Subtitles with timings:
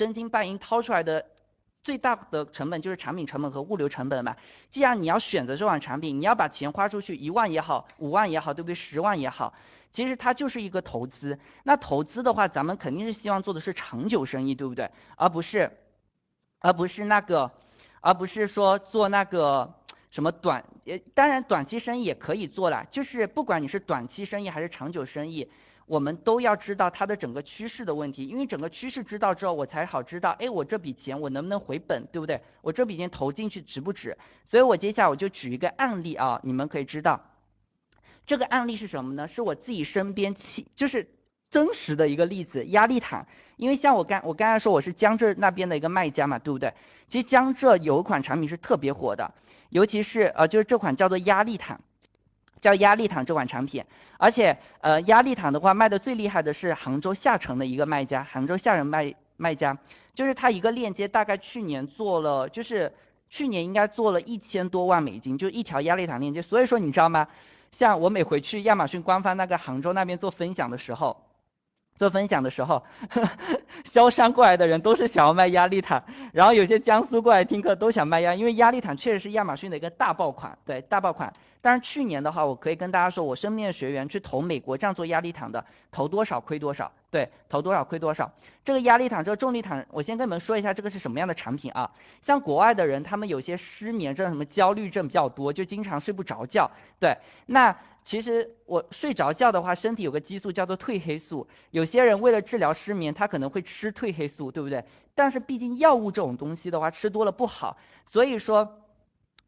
[0.00, 1.26] 真金白银掏出来的
[1.84, 4.34] 最大的成本就是产品成本和物流成本嘛。
[4.70, 8.74] 既然你要选择这款产品，你要把钱花出去，一万也好，五万也好，对不对？
[8.74, 9.52] 十万也好，
[9.90, 11.38] 其实它就是一个投资。
[11.64, 14.90] 那投资的话，咱们肯定是希望做的是长久生意，对不对？
[15.16, 15.70] 而不是，
[16.60, 17.50] 而不是那个，
[18.00, 19.70] 而不是说做那个
[20.10, 25.50] 什么短，呃，当然短期生意也可以做了，就是不管你是短期生意还是长久生意。
[25.90, 32.40] 我们都要知道它的整个趋势的问题，因为整个趋势知道之后，我才好知道，哎，我这笔钱我能不能回本，对不对？
[32.62, 34.16] 我这笔钱投进去值不值？
[34.44, 37.32] 所以我接下来我就举一个案例啊，你们可以知道，
[38.24, 39.26] 这个案例是什么呢？
[39.26, 41.08] 是我自己身边亲，就是
[41.50, 43.26] 真实的一个例子，压力毯。
[43.56, 46.72] 因为像我刚我刚才说我是江浙那边的一个卖家嘛，对不对？
[47.08, 49.34] 其实江浙有一款产品是特别火的，
[49.70, 51.80] 尤其是呃就是这款叫做压力毯。
[52.60, 53.84] 叫压力毯这款产品，
[54.18, 59.78] 而且呃压力毯的话卖的最厉害的是杭州下城的一个卖家，杭州下城卖卖家，
[60.14, 62.92] 就是他一个链接大概去年做了，就是
[63.28, 66.42] 去年应该做了一千多万美金，就一条压力毯链接。
[66.42, 67.28] 所以说你知道吗？
[67.70, 71.24] 像我每回去亚马逊官方那个杭州那边做分享的时候，
[72.00, 72.82] 做分享的时候，
[73.84, 81.30] 萧山过来的人都是想要卖压力毯，然后有些江苏过来听课都想卖压，因为压力毯确实是亚马逊的一个大爆款，对大爆款。
[81.60, 85.62] 但是去年的话，我可以跟大家说，我身边的学员去投美国这样做压力毯的，
[85.92, 88.32] 投多少亏多少，对，投多少亏多少。
[88.64, 91.90] 这个压力毯，这个重力毯，我先跟你们说一下，这个是什么样的产品啊？
[92.22, 96.70] 像国外的人，他们有些失眠症、什么焦虑症比较多，就经常睡不着觉。
[96.98, 104.84] 对，那其实我睡着觉的话，身体有个激素叫做褪黑素，有些人为了治疗失眠，他可能会吃褪黑素，对不对？
[105.14, 108.76] 但是毕竟药物这种东西的话，吃多了不好，所以说。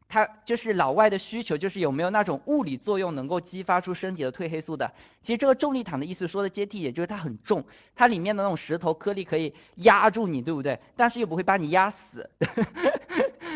[0.09, 4.93] 他就是老外的需求，就是有没有那种物理作用能够激发出身体的褪黑素的。
[5.23, 7.65] 其实这个重力毯的意思说的接地，也就是它很重，
[7.95, 10.79] 它里面的那种石头颗粒可以压住你，对不对？
[10.95, 12.29] 但是又不会把你压死，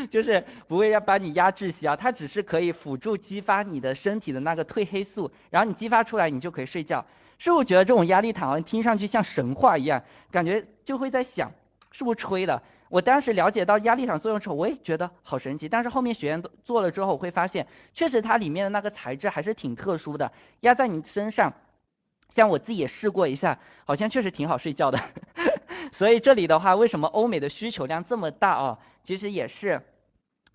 [0.09, 1.95] 就是不会要把你压窒息啊。
[1.95, 7.05] 它只是可以辅助激发你的身体的那个褪黑素，然后你激发出来，你就可以睡觉。
[7.37, 10.03] 是不是觉得这种压力毯好像听上去像神话一样？
[10.31, 11.51] 感觉就会在想，
[11.91, 12.63] 是不是吹的？
[12.89, 15.67] 我当时了解到压力毯作用之后，我也觉得好神奇。
[15.69, 20.31] 但是后面学员做了之后，我会发现，确实它里面的那个材质还是挺特殊的，
[20.61, 21.53] 压在你身上，
[22.29, 24.99] 像我自己也试过一下，好像确实挺好睡觉的。
[25.91, 28.79] 所以这里的话，为什么欧美的需求量这么大啊？
[29.07, 29.81] 其实也是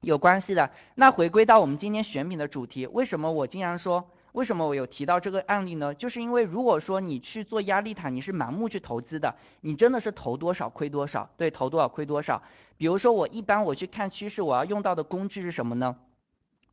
[0.03, 0.71] 有关系的。
[0.95, 4.11] 那回归到我们今天选品的主题，为什么我经常说？
[4.33, 5.95] 为什么我有提到这个案例呢？
[5.95, 12.43] 就是因为如果说你去做压力塔，你是盲目去投资的，你真的是投多少亏多少，对，投多少亏多少。
[12.77, 15.97] 比如说我一般我去看趋势，我要用到的工具是什么呢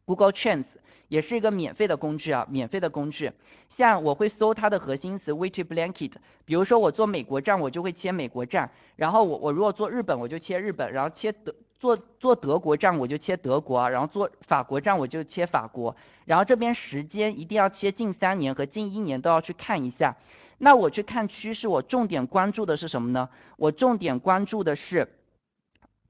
[0.03, 0.65] ？Google Trends
[1.07, 3.31] 也是一个免费的工具啊，免费的工具。
[3.69, 11.55] 像我会搜它的核心词 Witty Blanket，比如说我做美国站，我就会切美国站，然后我我如果做日本，我就切日本，然后切德。
[11.79, 15.95] 做做德国站我就切德国，然后做法国站我就切法国，
[16.25, 20.17] 然后这边时间一定要切近三年和近一年都要去看一下。
[20.57, 23.29] 那我去看趋势，我重点关注的是什么呢？
[23.55, 25.07] 我重点关注的是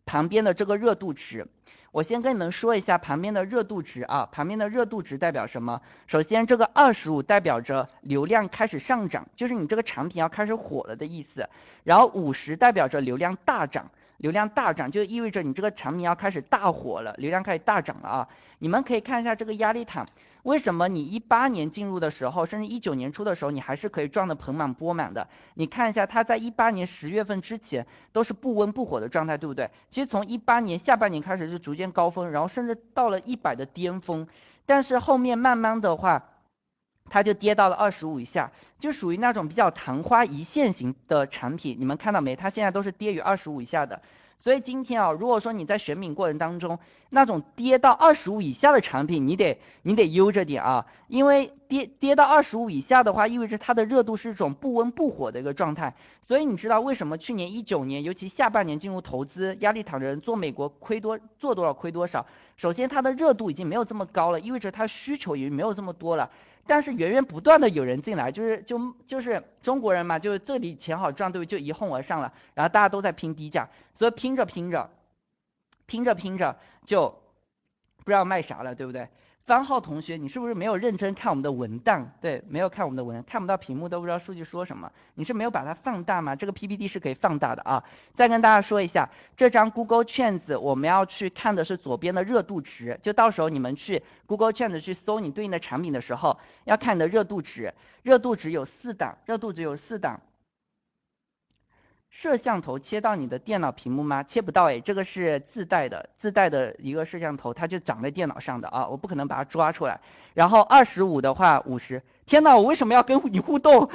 [0.08, 1.48] 旁边的这个热度值。
[1.92, 5.82] 我先跟你们说一下旁边的热度值啊，旁边的热度值代表什么？
[6.08, 11.48] 首先这个二十五代表着流量开始上涨，就是你这个产品要开始火了的意思。
[11.84, 13.92] 然后五十代表着流量大涨。
[14.20, 18.28] 流量大涨就意味着你这个产品要开始大火了，流量开始大涨了啊！
[18.60, 20.06] 你们可以看一下这个压力毯，
[20.44, 25.28] 为什么你一八年进入的时候，甚至一九年初的时候，你还是可以赚的盆满钵满的？
[25.56, 29.70] 你看一下它在一八年十月份之前都是不温不火的状态，对不对？
[29.90, 34.28] 其实从一八年下半年开始就逐渐高峰，然后甚至到了一百的巅峰，
[34.66, 36.29] 但是后面慢慢的话。
[37.10, 42.36] 它就跌到了二十五以下，就属于那种比较昙花一现型的产品，你们看到没？
[42.36, 44.02] 它现在都是跌于二十五以下的。
[44.42, 55.94] 所以今天啊，如果说你在选品过程当中，那种跌到二十五以下的产品，你得你得悠着点啊，因为跌跌到二十五以下的话，意味着它的热度是一种不温不火的一个状态。
[56.22, 62.26] 所以你知道为什么去年一九年，尤其下半年进入投资压力躺着人做美国亏多做多少亏多少？
[62.56, 66.30] 首先它的热度已经没有这么高了，意味着它需求也没有这么多了。
[66.70, 71.48] 但是源源不断的有人进来，就是就就是中国人嘛，就是这里钱好赚，对不对？
[71.48, 74.88] 就一哄而上了，然后大家都在拼低价，所以拼着拼着，
[75.88, 76.56] 拼着拼着
[76.86, 77.10] 就
[77.98, 79.10] 不知道卖啥了，对不对？
[79.50, 82.08] 三号同学，你是不是没有认真看我们的文档？
[82.22, 84.92] 对，没有看我们的文，看不到屏幕都不知道数据说什么。
[85.16, 86.36] 你是没有把它放大吗？
[86.36, 87.84] 这个 PPT 是可以放大的啊。
[88.14, 97.74] 再跟大家说一下，这张 Google 圈子我们要去看的是左边的热度值，就到时候你们去 Google 圈子去搜你对应的产品的时候，要看你的热度值。
[98.04, 100.22] 热度值有四档，热度值有四档。
[102.10, 104.24] 摄像头切到你的电脑屏幕吗？
[104.24, 110.00] 切不到哎，这个是自带的，自带的一个摄像头，它就长在电脑上的啊，我不可能把它抓出来。
[110.34, 113.90] 然后二十五的话，五十，天呐，我为什么要跟你互动？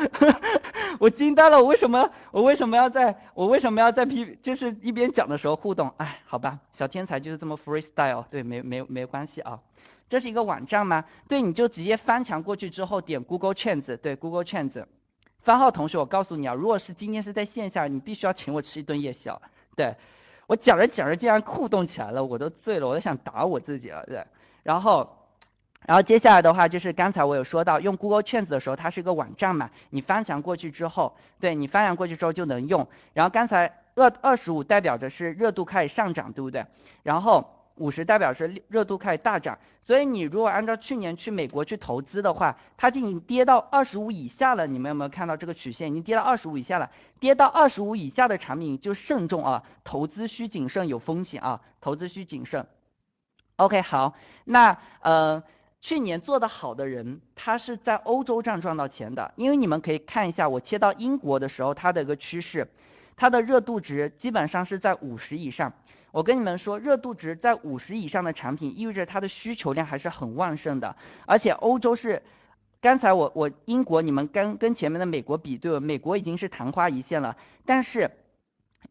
[1.00, 5.93] 我惊呆了，我为什么我为什么要在我为什么要在 P 就是一边讲的时候互动？
[5.96, 9.58] 哎，好吧，小天才就是这么 freestyle，对，没没没关系啊。
[10.08, 11.05] 这是一个网站吗？
[11.28, 14.87] 对，你就直接翻墙过去之后点 Google 圈子，对，Google 圈子。
[15.44, 19.41] 番号同学，我告诉你啊，如果是今天是在线下，你必须要请我吃一顿夜宵。
[19.76, 19.94] 对
[20.46, 24.05] 我讲着讲着竟然互动起来了，我都醉了，我都想打我自己了。
[24.06, 24.25] 对，
[24.62, 25.17] 然后，
[25.87, 32.88] 然后接下来的话就是刚才我有说到用 Google 圈子的时候，它是一个网站嘛，你翻墙过去之后，对你翻墙过去之后就能用。
[33.12, 36.64] 然后刚才二二十五代表着是热度开始上涨，对不对？
[37.02, 37.50] 然后。
[37.76, 44.67] 五十代表是热度开始大涨，所以你如果按照去年去美国去投资的话，它已经跌到二十五以下了。
[44.67, 46.91] 你们有没有看到这个曲线已经跌到二十五以下了？
[47.19, 52.67] 跌到二十五以下的产品就慎重啊，投资需谨慎，有风险啊，投资需谨慎。
[53.56, 55.43] OK，好，那呃，
[55.81, 62.69] 去年做的好的人，他是在欧洲站赚到钱的，因为你们可以看一下，我切到英国的时候，它的一个趋势，
[63.16, 65.72] 它的热度值基本上是在五十以上。
[66.11, 70.94] 我跟你们说，热度值在五十以上的产品，意味着它的需求量还是很旺盛的。
[71.26, 72.22] 而且欧洲是，
[72.81, 75.81] 刚才我我英国你们跟跟前面的美国比，对？
[75.81, 78.12] 美国已经是昙花一现了，但是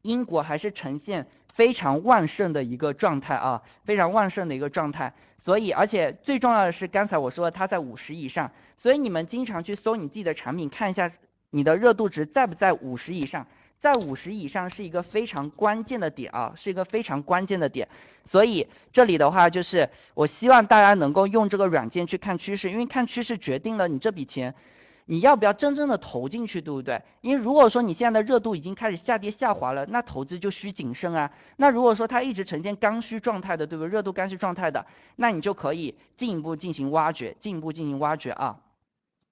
[0.02, 5.14] 英国还是呈现非常旺盛的一个状态啊，非常旺盛的一个状态。
[5.38, 11.10] 所以，而且最重要的是，刚才我说它在五十以上，所以你们经常去搜你自己的产品，看一下
[11.52, 13.48] 你的热度值在不在五十以上。
[13.84, 17.90] 在五十以上是一个非常关键的点啊，是一个非常关键的点。
[18.24, 24.56] 所以这里的话就是，我希望大家能够用这个软件去看趋势，因为看趋势决定了你这笔钱
[25.04, 27.02] 你要不要真正的投进去，对不对？
[27.20, 31.30] 因为如果说你现在的热度已经开始下跌下滑了，那投资就需谨慎啊。
[31.58, 33.90] 那如果说它一直呈现刚需状态的，对不对？
[33.90, 34.86] 热度刚需状态的，
[35.18, 38.60] 那你就可以进一步进行挖掘，进一步进行挖掘啊。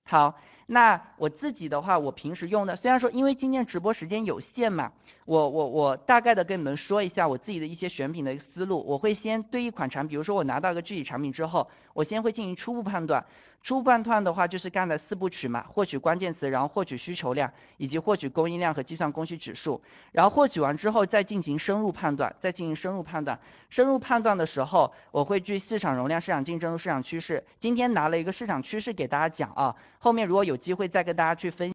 [0.04, 0.36] 好。
[0.68, 4.92] 那我自己的话，我平时用的，虽然说因为今天直播时间有限嘛，
[5.26, 8.84] 我我我大概的跟你们说一下我自己的一些选品的思路。
[8.88, 13.26] 我会先对一款产品，比如说我拿到一个具体产品之后，我先会进行初步判断。
[13.64, 19.82] 初步判断的话，就是干的四部曲嘛，获取关键词，然后获取需求量，以及获取供应量和计算供需指数。
[20.12, 23.40] 然后获取完之后，再进行深入判断，再进行深入判断。
[23.70, 27.46] 深入判断的时候，我会据市场容量、市场竞争、市场趋势。
[27.60, 31.70] 今天拿了一个市场趋势给大家讲啊，后面如果有机会再跟大家去分。